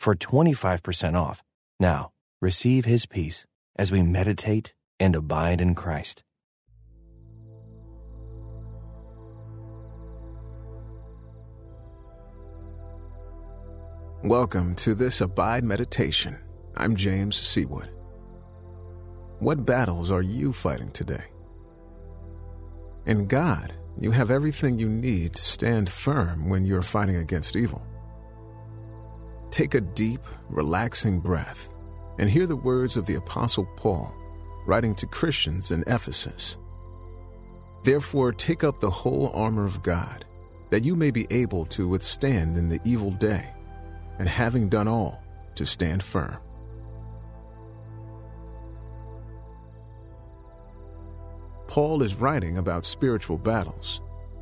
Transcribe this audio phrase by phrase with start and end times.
[0.00, 1.42] for 25% off.
[1.78, 2.10] Now,
[2.40, 3.44] receive his peace
[3.76, 6.24] as we meditate and abide in Christ.
[14.24, 16.38] Welcome to this Abide Meditation.
[16.76, 17.88] I'm James Seawood.
[19.38, 21.24] What battles are you fighting today?
[23.06, 27.86] In God, you have everything you need to stand firm when you're fighting against evil.
[29.50, 31.70] Take a deep, relaxing breath
[32.18, 34.14] and hear the words of the Apostle Paul
[34.66, 36.58] writing to Christians in Ephesus.
[37.82, 40.24] Therefore, take up the whole armor of God,
[40.68, 43.48] that you may be able to withstand in the evil day,
[44.18, 45.22] and having done all,
[45.54, 46.38] to stand firm.
[51.66, 54.00] Paul is writing about spiritual battles,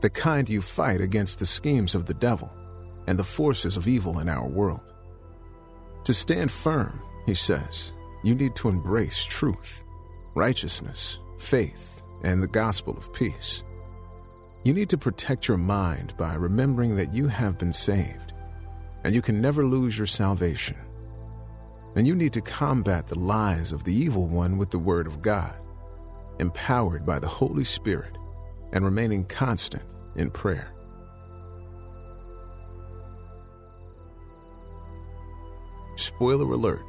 [0.00, 2.50] the kind you fight against the schemes of the devil
[3.06, 4.89] and the forces of evil in our world.
[6.04, 9.84] To stand firm, he says, you need to embrace truth,
[10.34, 13.64] righteousness, faith, and the gospel of peace.
[14.62, 18.34] You need to protect your mind by remembering that you have been saved,
[19.04, 20.76] and you can never lose your salvation.
[21.96, 25.22] And you need to combat the lies of the evil one with the Word of
[25.22, 25.58] God,
[26.38, 28.16] empowered by the Holy Spirit,
[28.72, 30.72] and remaining constant in prayer.
[36.00, 36.84] Spoiler alert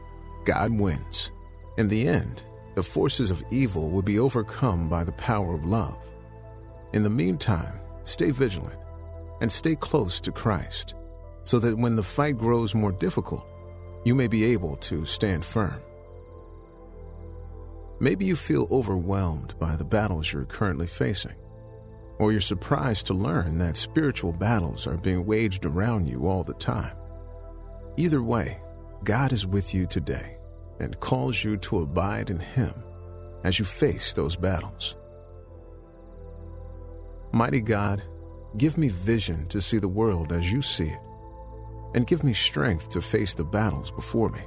[0.45, 1.31] God wins.
[1.77, 2.43] In the end,
[2.75, 5.97] the forces of evil will be overcome by the power of love.
[6.93, 8.79] In the meantime, stay vigilant
[9.41, 10.95] and stay close to Christ
[11.43, 13.45] so that when the fight grows more difficult,
[14.05, 15.81] you may be able to stand firm.
[17.99, 21.35] Maybe you feel overwhelmed by the battles you're currently facing,
[22.17, 26.53] or you're surprised to learn that spiritual battles are being waged around you all the
[26.55, 26.95] time.
[27.97, 28.59] Either way,
[29.03, 30.37] God is with you today
[30.79, 32.73] and calls you to abide in Him
[33.43, 34.95] as you face those battles.
[37.31, 38.03] Mighty God,
[38.57, 40.99] give me vision to see the world as you see it,
[41.95, 44.41] and give me strength to face the battles before me.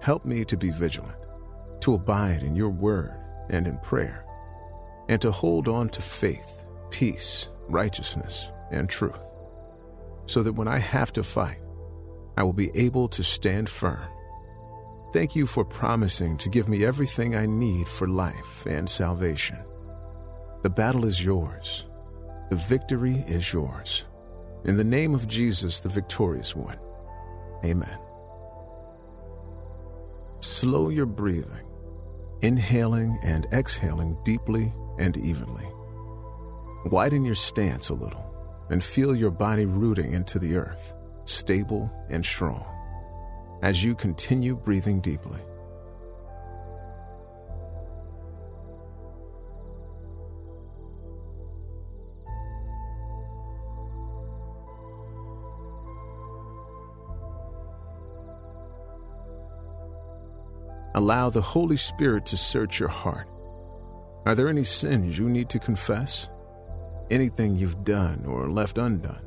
[0.00, 1.16] Help me to be vigilant,
[1.80, 4.24] to abide in your word and in prayer,
[5.08, 9.32] and to hold on to faith, peace, righteousness, and truth,
[10.26, 11.58] so that when I have to fight,
[12.36, 14.08] I will be able to stand firm.
[15.12, 19.58] Thank you for promising to give me everything I need for life and salvation.
[20.62, 21.86] The battle is yours.
[22.50, 24.04] The victory is yours.
[24.64, 26.78] In the name of Jesus, the victorious one.
[27.64, 27.98] Amen.
[30.40, 31.66] Slow your breathing,
[32.42, 35.66] inhaling and exhaling deeply and evenly.
[36.86, 38.24] Widen your stance a little
[38.68, 40.94] and feel your body rooting into the earth
[41.28, 42.64] stable, and strong
[43.62, 45.40] as you continue breathing deeply.
[60.94, 63.28] Allow the Holy Spirit to search your heart.
[64.24, 66.28] Are there any sins you need to confess?
[67.10, 69.22] Anything you've done or left undone?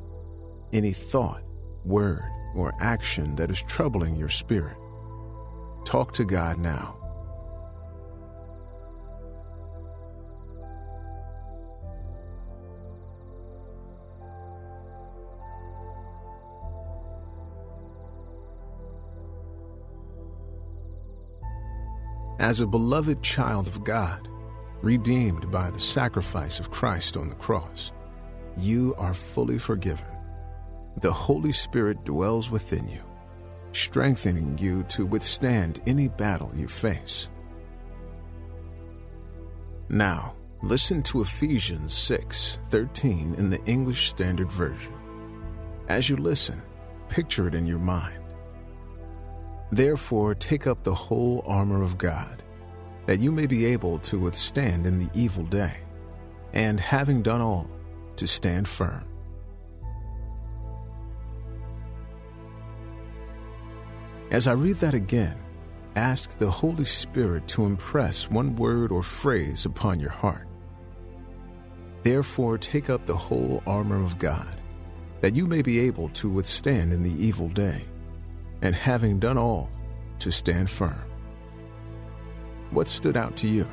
[0.72, 1.42] Any thought?
[1.84, 4.76] Word, or action that is troubling your spirit.
[5.84, 6.96] Talk to God now.
[22.38, 24.26] As a beloved child of God,
[24.82, 27.92] redeemed by the sacrifice of Christ on the cross,
[28.56, 30.19] you are fully forgiven
[31.00, 33.00] the Holy Spirit dwells within you,
[33.72, 37.30] strengthening you to withstand any battle you face.
[39.88, 44.94] Now, listen to Ephesians 6:13 in the English Standard Version.
[45.88, 46.62] As you listen,
[47.08, 48.22] picture it in your mind.
[49.72, 52.42] Therefore, take up the whole armor of God,
[53.06, 55.78] that you may be able to withstand in the evil day,
[56.52, 57.66] and having done all,
[58.16, 59.04] to stand firm.
[64.30, 65.34] As I read that again,
[65.96, 70.46] ask the Holy Spirit to impress one word or phrase upon your heart.
[72.04, 74.60] Therefore, take up the whole armor of God,
[75.20, 77.82] that you may be able to withstand in the evil day,
[78.62, 79.68] and having done all,
[80.20, 81.04] to stand firm.
[82.70, 83.66] What stood out to you?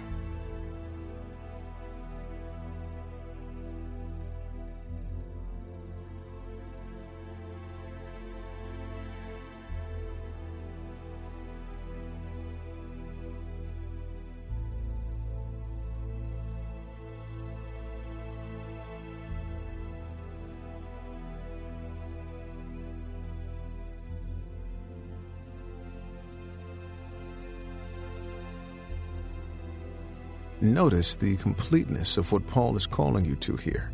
[30.59, 33.91] Notice the completeness of what Paul is calling you to here.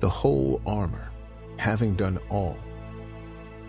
[0.00, 1.10] The whole armor,
[1.56, 2.58] having done all.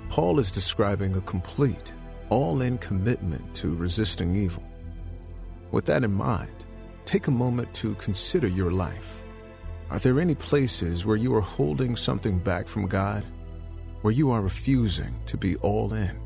[0.10, 1.94] Paul is describing a complete,
[2.28, 4.64] all in commitment to resisting evil.
[5.72, 6.66] With that in mind,
[7.06, 9.22] take a moment to consider your life.
[9.90, 13.26] Are there any places where you are holding something back from God?
[14.02, 16.20] Where you are refusing to be all in?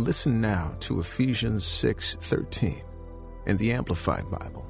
[0.00, 2.82] Listen now to Ephesians 6:13
[3.44, 4.66] in the Amplified Bible.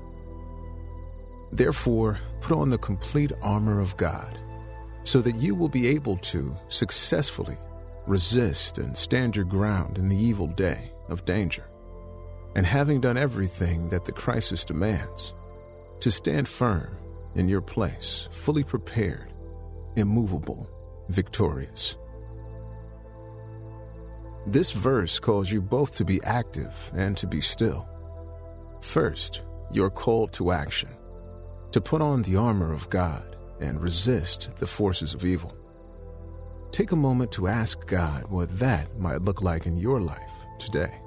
[1.53, 4.41] Therefore, put on the complete armor of God,
[5.05, 7.57] so that you will be able to successfully
[8.09, 11.71] resist and stand your ground in the evil day of danger.
[12.57, 15.33] And having done everything that the crisis demands,
[16.01, 16.97] to stand firm
[17.37, 19.33] in your place, fully prepared,
[19.95, 20.69] immovable,
[21.09, 21.97] victorious.
[24.47, 27.89] This verse calls you both to be active and to be still.
[28.81, 30.89] First, you're called to action,
[31.73, 35.57] to put on the armor of God and resist the forces of evil.
[36.71, 41.01] Take a moment to ask God what that might look like in your life today.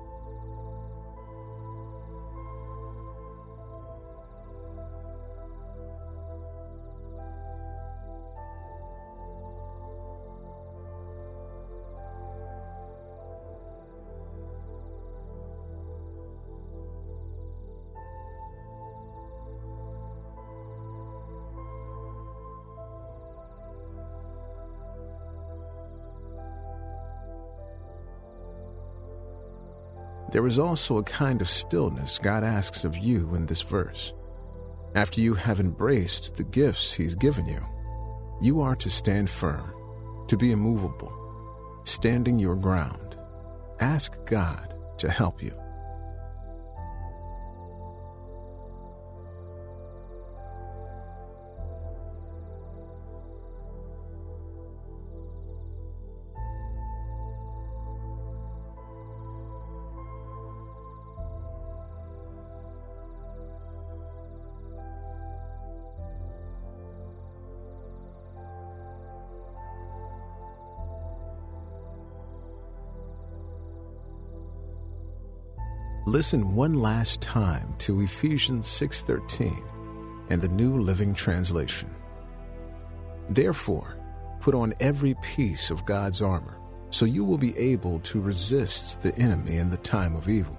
[30.33, 34.13] There is also a kind of stillness God asks of you in this verse.
[34.95, 37.63] After you have embraced the gifts He's given you,
[38.41, 39.71] you are to stand firm,
[40.27, 41.13] to be immovable,
[41.83, 43.15] standing your ground.
[43.79, 45.62] Ask God to help you.
[76.13, 79.63] Listen one last time to Ephesians 6:13
[80.29, 81.89] and the New Living Translation.
[83.31, 83.97] Therefore,
[84.39, 86.59] put on every piece of God's armor,
[86.91, 90.55] so you will be able to resist the enemy in the time of evil.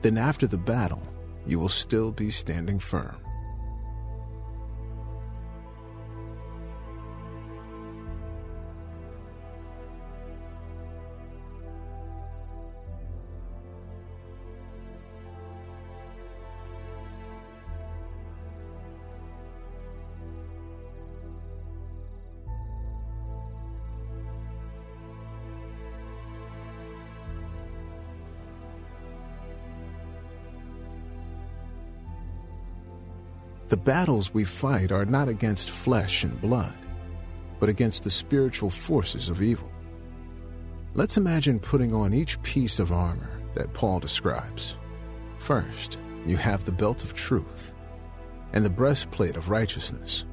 [0.00, 1.02] Then after the battle,
[1.44, 3.16] you will still be standing firm.
[33.72, 36.76] The battles we fight are not against flesh and blood,
[37.58, 39.72] but against the spiritual forces of evil.
[40.92, 44.76] Let's imagine putting on each piece of armor that Paul describes.
[45.38, 47.72] First, you have the belt of truth
[48.52, 50.26] and the breastplate of righteousness.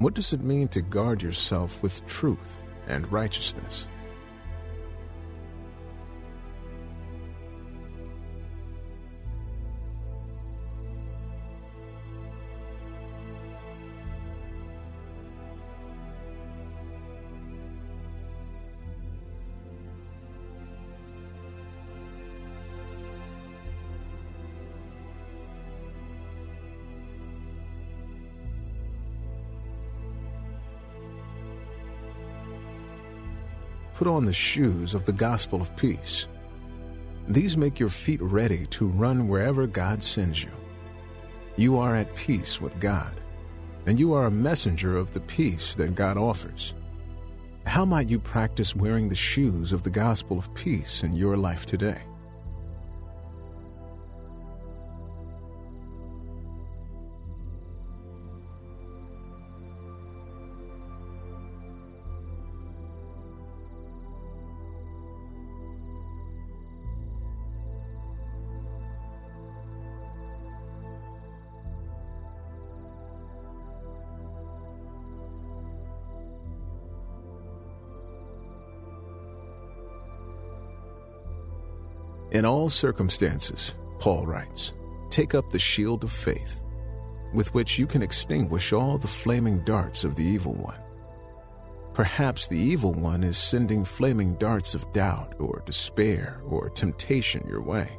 [0.00, 3.86] What does it mean to guard yourself with truth and righteousness?
[34.00, 36.26] Put on the shoes of the gospel of peace.
[37.28, 40.48] These make your feet ready to run wherever God sends you.
[41.58, 43.12] You are at peace with God,
[43.84, 46.72] and you are a messenger of the peace that God offers.
[47.66, 51.66] How might you practice wearing the shoes of the gospel of peace in your life
[51.66, 52.00] today?
[82.32, 84.72] In all circumstances, Paul writes,
[85.08, 86.62] take up the shield of faith,
[87.34, 90.80] with which you can extinguish all the flaming darts of the evil one.
[91.92, 97.62] Perhaps the evil one is sending flaming darts of doubt or despair or temptation your
[97.62, 97.98] way.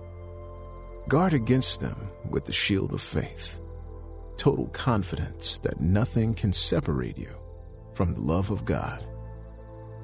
[1.09, 3.59] Guard against them with the shield of faith,
[4.38, 7.35] total confidence that nothing can separate you
[7.93, 9.05] from the love of God.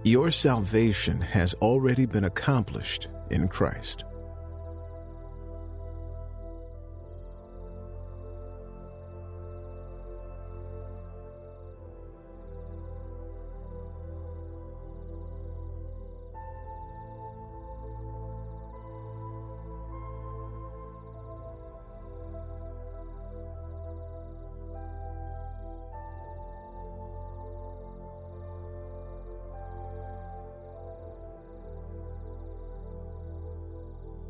[0.04, 4.04] Your salvation has already been accomplished in Christ.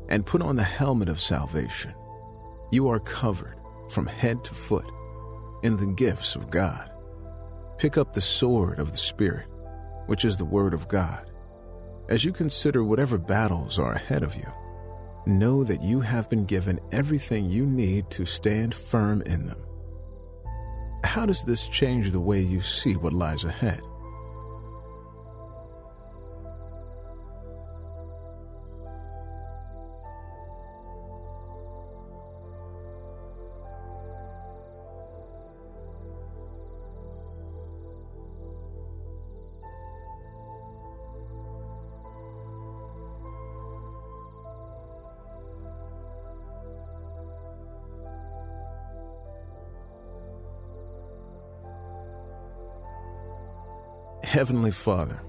[0.08, 1.94] And put on the helmet of salvation.
[2.70, 3.56] You are covered
[3.90, 4.90] from head to foot
[5.62, 6.90] in the gifts of God.
[7.78, 9.46] Pick up the sword of the Spirit,
[10.06, 11.30] which is the Word of God.
[12.08, 14.46] As you consider whatever battles are ahead of you,
[15.26, 19.62] know that you have been given everything you need to stand firm in them.
[21.04, 23.80] How does this change the way you see what lies ahead?
[54.28, 55.22] Heavenly Father,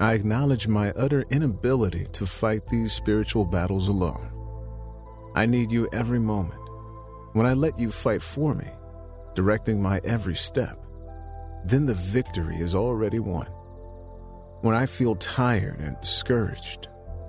[0.00, 4.32] I acknowledge my utter inability to fight these spiritual battles alone.
[5.36, 6.60] I need you every moment.
[7.34, 8.66] When I let you fight for me,
[9.36, 10.76] directing my every step,
[11.64, 13.46] then the victory is already won.
[14.62, 16.88] When I feel tired and discouraged,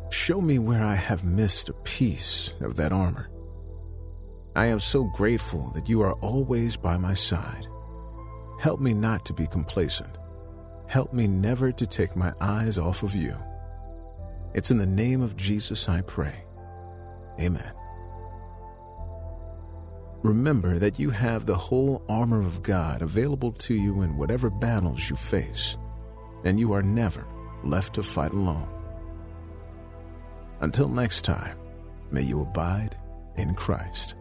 [0.10, 3.30] show me where I have missed a piece of that armor.
[4.56, 7.68] I am so grateful that you are always by my side.
[8.60, 10.18] Help me not to be complacent
[10.92, 13.34] Help me never to take my eyes off of you.
[14.54, 16.44] It's in the name of Jesus I pray.
[17.40, 17.72] Amen.
[20.22, 25.10] Remember that you have the whole armor of God available to you in whatever battles
[25.10, 25.78] you face,
[26.44, 27.26] and you are never
[27.64, 28.68] left to fight alone.
[30.60, 31.58] Until next time,
[32.12, 32.98] may you abide
[33.38, 34.16] in Christ.